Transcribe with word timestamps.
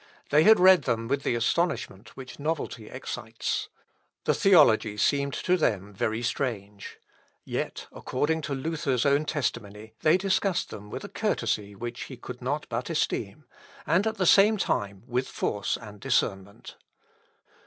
They 0.31 0.41
had 0.45 0.59
read 0.59 0.85
them 0.85 1.07
with 1.07 1.21
the 1.21 1.35
astonishment 1.35 2.17
which 2.17 2.39
novelty 2.39 2.89
excites. 2.89 3.69
The 4.23 4.33
theology 4.33 4.97
seemed 4.97 5.33
to 5.35 5.57
them 5.57 5.93
very 5.93 6.23
strange. 6.23 6.97
Yet 7.45 7.85
according 7.91 8.41
to 8.49 8.55
Luther's 8.55 9.05
own 9.05 9.25
testimony, 9.25 9.93
they 10.01 10.17
discussed 10.17 10.71
them 10.71 10.89
with 10.89 11.03
a 11.03 11.07
courtesy 11.07 11.75
which 11.75 12.05
he 12.05 12.17
could 12.17 12.41
not 12.41 12.67
but 12.67 12.89
esteem; 12.89 13.45
and, 13.85 14.07
at 14.07 14.17
the 14.17 14.25
same 14.25 14.57
time, 14.57 15.03
with 15.05 15.27
force 15.27 15.77
and 15.79 15.99
discernment. 15.99 16.77